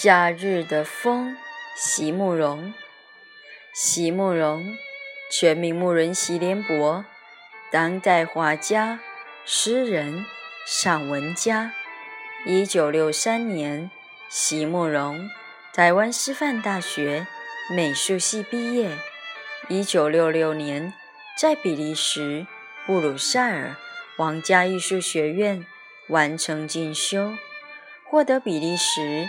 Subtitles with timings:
[0.00, 1.36] 夏日的风，
[1.74, 2.72] 席慕容。
[3.74, 4.76] 席慕容，
[5.28, 7.04] 全名慕人席联博，
[7.72, 9.00] 当代画家、
[9.44, 10.24] 诗人、
[10.64, 11.72] 散文家。
[12.46, 13.90] 一九六三年，
[14.28, 15.28] 席慕容
[15.74, 17.26] 台湾师范大学
[17.74, 18.96] 美术系毕业。
[19.66, 20.94] 一九六六年，
[21.36, 22.46] 在比利时
[22.86, 23.74] 布鲁塞尔
[24.16, 25.66] 皇家艺术学院
[26.06, 27.34] 完成进修，
[28.08, 29.28] 获得比利时。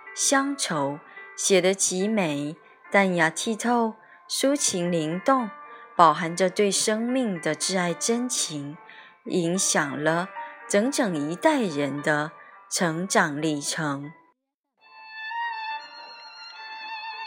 [0.13, 0.99] 乡愁
[1.35, 2.55] 写得极美，
[2.91, 3.95] 淡雅剔透，
[4.29, 5.49] 抒情灵动，
[5.95, 8.77] 饱含着对生命的挚爱真情，
[9.25, 10.29] 影响了
[10.69, 12.31] 整整一代人的
[12.69, 14.11] 成长历程。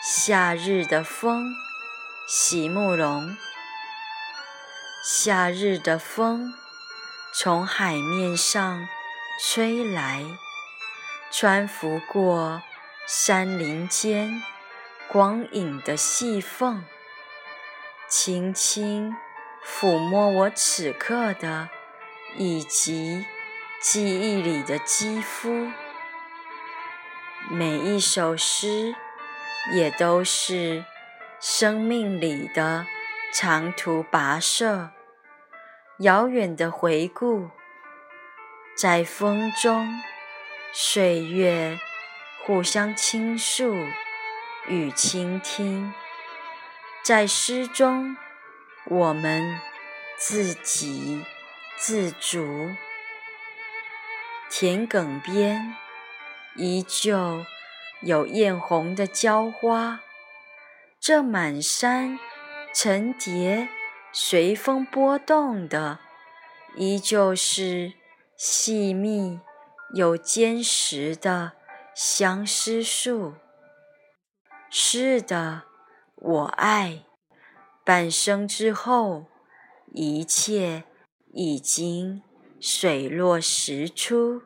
[0.03, 1.47] 夏日的风，
[2.29, 3.35] 席慕容。
[5.03, 6.53] 夏日的风
[7.35, 8.87] 从海面上
[9.41, 10.23] 吹来，
[11.31, 12.63] 穿拂过。
[13.07, 14.43] 山林间，
[15.09, 16.83] 光影的细缝，
[18.09, 19.15] 轻轻
[19.63, 21.69] 抚摸我此刻的，
[22.39, 23.27] 以及
[23.79, 25.71] 记忆里的肌肤。
[27.51, 28.95] 每一首诗，
[29.75, 30.87] 也都是
[31.39, 32.87] 生命里的
[33.35, 34.93] 长途跋涉，
[35.99, 37.51] 遥远的回顾，
[38.75, 40.01] 在风中，
[40.73, 41.79] 岁月。
[42.47, 43.75] 互相倾诉
[44.67, 45.95] 与倾听，
[47.03, 48.19] 在诗中，
[48.85, 49.59] 我们
[50.19, 51.25] 自给
[51.79, 52.75] 自足。
[54.51, 55.75] 田埂边
[56.55, 57.47] 依旧
[58.03, 60.01] 有艳红的娇花，
[61.01, 62.19] 这满山
[62.75, 63.71] 层叠
[64.13, 65.99] 随风波动的，
[66.77, 67.95] 依旧是
[68.37, 69.41] 细密
[69.95, 71.53] 又坚实的。
[71.95, 73.35] 相思树，
[74.69, 75.63] 是的，
[76.17, 77.05] 我爱。
[77.85, 79.27] 半生之后，
[79.93, 80.85] 一切
[81.33, 82.23] 已经
[82.61, 84.43] 水落石出。